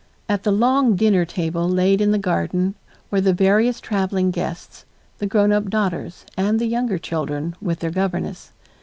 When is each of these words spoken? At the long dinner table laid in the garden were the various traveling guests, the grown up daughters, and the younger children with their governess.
At 0.27 0.41
the 0.41 0.51
long 0.51 0.95
dinner 0.95 1.25
table 1.25 1.69
laid 1.69 2.01
in 2.01 2.09
the 2.09 2.17
garden 2.17 2.73
were 3.11 3.21
the 3.21 3.35
various 3.35 3.79
traveling 3.79 4.31
guests, 4.31 4.83
the 5.19 5.27
grown 5.27 5.51
up 5.51 5.69
daughters, 5.69 6.25
and 6.35 6.57
the 6.57 6.65
younger 6.65 6.97
children 6.97 7.55
with 7.61 7.81
their 7.81 7.91
governess. 7.91 8.51